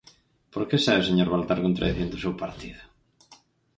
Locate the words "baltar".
1.33-1.59